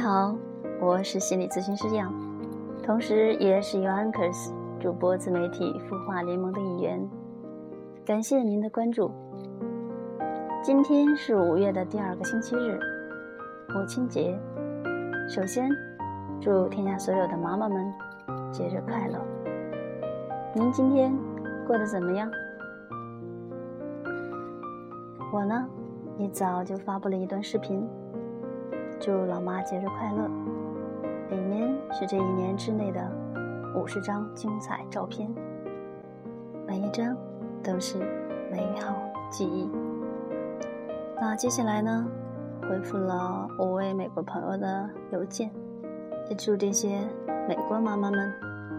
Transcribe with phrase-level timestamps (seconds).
[0.00, 0.34] 好，
[0.80, 2.10] 我是心理咨询师杨，
[2.82, 4.50] 同时也是 Uncers
[4.80, 7.06] 主播自媒体孵化联盟的一员。
[8.02, 9.10] 感谢您的关注。
[10.62, 12.80] 今天是五月的第二个星期日，
[13.74, 14.34] 母亲节。
[15.28, 15.68] 首先，
[16.40, 17.92] 祝天下所有的妈妈们
[18.50, 19.18] 节日快乐。
[20.54, 21.14] 您今天
[21.66, 22.26] 过得怎么样？
[25.30, 25.68] 我呢，
[26.16, 27.86] 一早就发布了一段视频。
[29.00, 30.30] 祝老妈节日快乐！
[31.30, 33.10] 里面是这一年之内的
[33.74, 35.28] 五十张精彩照片，
[36.66, 37.14] 每一张
[37.62, 37.98] 都是
[38.50, 38.94] 美好
[39.30, 39.70] 记忆。
[41.20, 42.06] 那接下来呢，
[42.62, 45.50] 回复了五位美国朋友的邮件，
[46.30, 47.00] 也祝这些
[47.48, 48.32] 美国妈妈们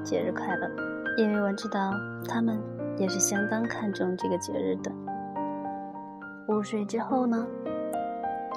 [0.04, 0.70] 节日快乐，
[1.18, 1.94] 因为我知道
[2.28, 2.60] 他们
[2.98, 4.92] 也是相当看重这个节日的。
[6.48, 7.46] 午睡之后呢？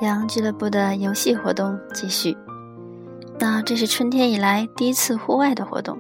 [0.07, 2.37] 羊俱乐部的游戏活动继续。
[3.39, 5.99] 那这是春天以来第一次户外的活动，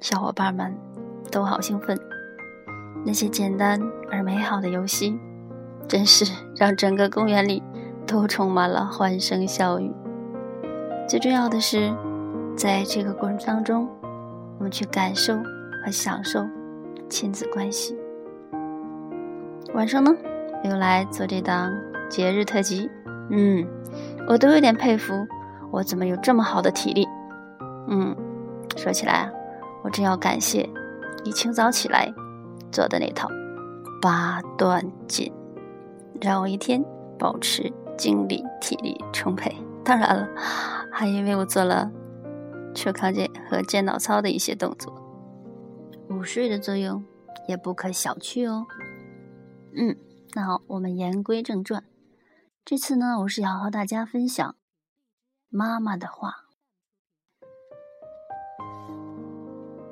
[0.00, 0.74] 小伙伴们
[1.30, 1.98] 都好兴奋。
[3.04, 5.16] 那些简单而美好的游戏，
[5.86, 6.24] 真是
[6.56, 7.62] 让整个公园里
[8.06, 9.92] 都充满了欢声笑语。
[11.08, 11.94] 最重要的是，
[12.56, 13.88] 在这个过程当中，
[14.58, 15.34] 我们去感受
[15.84, 16.44] 和享受
[17.08, 17.96] 亲子关系。
[19.74, 20.12] 晚上呢，
[20.64, 21.72] 又来做这档
[22.08, 22.90] 节日特辑。
[23.30, 23.66] 嗯，
[24.28, 25.12] 我都有点佩服，
[25.70, 27.06] 我怎么有这么好的体力？
[27.88, 28.14] 嗯，
[28.76, 29.32] 说起来啊，
[29.82, 30.68] 我真要感谢
[31.24, 32.12] 你清早起来
[32.70, 33.28] 做的那套
[34.00, 35.32] 八段锦，
[36.20, 36.84] 让我一天
[37.18, 39.54] 保持精力体力充沛。
[39.84, 40.28] 当然了，
[40.90, 41.90] 还因为我做了
[42.74, 44.92] 车康健和健脑操的一些动作。
[46.08, 47.02] 午睡的作用
[47.48, 48.66] 也不可小觑哦。
[49.74, 49.96] 嗯，
[50.34, 51.82] 那好，我们言归正传。
[52.64, 54.54] 这次呢，我是要和大家分享
[55.48, 56.44] 妈妈的话。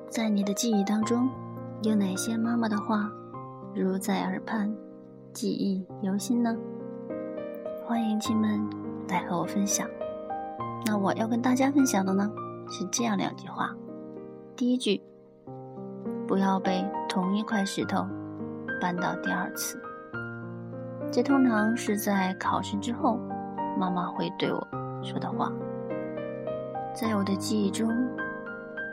[0.09, 1.29] 在你的记忆当中，
[1.83, 3.11] 有哪些妈妈的话
[3.75, 4.73] 如在耳畔，
[5.35, 6.57] 记忆犹新呢？
[7.85, 8.65] 欢迎亲们
[9.09, 9.89] 来和我分享。
[10.87, 12.31] 那我要跟大家分享的呢，
[12.71, 13.75] 是这样两句话。
[14.55, 15.03] 第一句：
[16.29, 18.07] 不要被同一块石头
[18.81, 19.77] 绊倒第二次。
[21.13, 23.19] 这通常是在考试之后，
[23.77, 24.69] 妈妈会对我
[25.03, 25.51] 说的话。
[26.95, 27.91] 在我的记忆中，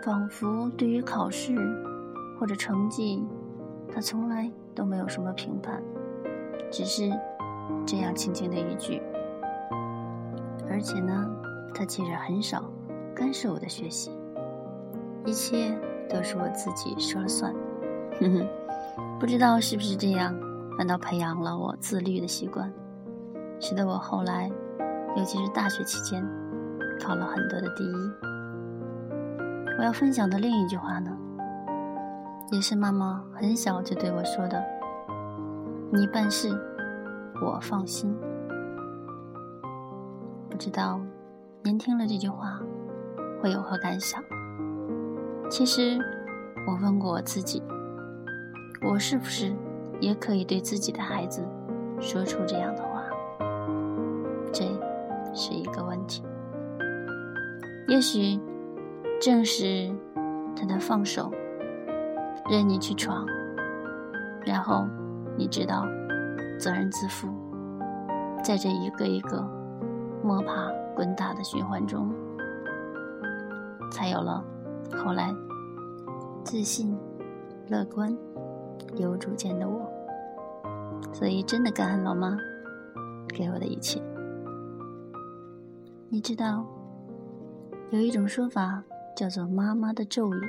[0.03, 1.55] 仿佛对于考试
[2.39, 3.23] 或者成绩，
[3.93, 5.79] 他从来都没有什么评判，
[6.71, 7.11] 只是
[7.85, 8.99] 这样轻轻的一句。
[10.67, 11.29] 而且呢，
[11.73, 12.63] 他其实很少
[13.15, 14.09] 干涉我的学习，
[15.23, 15.77] 一切
[16.09, 17.53] 都是我自己说了算。
[18.19, 18.47] 哼哼，
[19.19, 20.35] 不知道是不是这样。
[20.77, 22.71] 反倒培养了我自律的习惯，
[23.59, 24.51] 使得我后来，
[25.15, 26.23] 尤其是大学期间，
[26.99, 27.95] 考了很多的第一。
[29.79, 31.17] 我要分享的另一句话呢，
[32.51, 34.63] 也是妈妈很小就对我说的
[35.91, 36.49] ：“你办事，
[37.41, 38.15] 我放心。”
[40.47, 40.99] 不知道
[41.63, 42.59] 您听了这句话
[43.41, 44.23] 会有何感想？
[45.49, 45.97] 其实，
[46.67, 47.63] 我问过我自己，
[48.87, 49.55] 我是不是？
[49.99, 51.43] 也可以对自己的孩子
[51.99, 53.03] 说出这样的话，
[54.53, 54.65] 这
[55.33, 56.23] 是一个问题。
[57.87, 58.39] 也许
[59.19, 59.91] 正是
[60.55, 61.31] 他的放手，
[62.49, 63.25] 任你去闯，
[64.45, 64.85] 然后
[65.37, 65.85] 你知道
[66.59, 67.29] 责任自负，
[68.43, 69.41] 在这一个一个
[70.23, 72.13] 摸爬滚打的循环中，
[73.91, 74.43] 才有了
[74.95, 75.33] 后来
[76.43, 76.95] 自信、
[77.69, 78.15] 乐观。
[78.95, 79.87] 有主见的我，
[81.13, 82.37] 所以真的感恩老妈
[83.29, 84.01] 给我的一切。
[86.09, 86.65] 你知道，
[87.91, 88.83] 有一种说法
[89.15, 90.41] 叫做“妈妈的咒语”。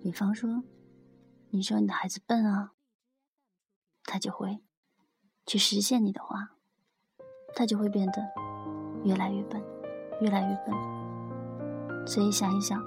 [0.00, 0.62] 比方说，
[1.50, 2.72] 你说你的孩子笨啊，
[4.04, 4.60] 他就会
[5.46, 6.52] 去实现你的话，
[7.54, 8.14] 他就会变得
[9.04, 9.62] 越来越笨，
[10.20, 12.06] 越来越笨。
[12.06, 12.82] 所以想一想，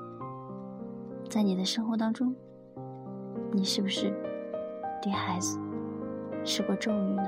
[1.30, 2.36] 在你的生活当中。
[3.56, 4.14] 你是不是
[5.02, 5.58] 对孩子
[6.44, 7.24] 施过咒语呢？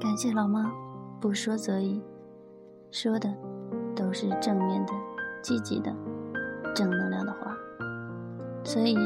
[0.00, 0.72] 感谢老妈，
[1.20, 2.00] 不说则已，
[2.92, 3.28] 说的
[3.96, 4.92] 都是正面的、
[5.42, 5.92] 积极的、
[6.72, 7.52] 正能量的话。
[8.62, 8.96] 所以，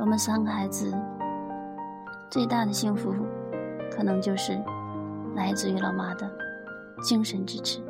[0.00, 0.92] 我们三个孩子
[2.28, 3.14] 最大的幸福，
[3.88, 4.60] 可能就是
[5.36, 6.28] 来自于老妈的
[7.04, 7.80] 精神支持。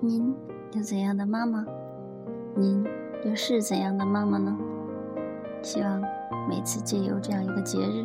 [0.00, 0.34] 您
[0.72, 1.62] 有怎样的妈妈？
[2.56, 2.82] 您？
[3.24, 4.56] 又是怎样的妈妈呢？
[5.62, 6.00] 希望
[6.48, 8.02] 每次借由这样一个节日，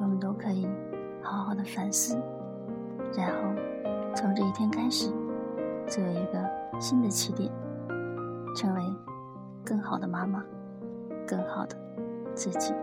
[0.00, 0.66] 我们都可以
[1.22, 2.20] 好好的反思，
[3.16, 3.54] 然后
[4.14, 5.08] 从这一天开始，
[5.86, 7.48] 作为一个新的起点，
[8.56, 8.80] 成为
[9.64, 10.42] 更好的妈妈，
[11.26, 11.76] 更好的
[12.34, 12.74] 自己。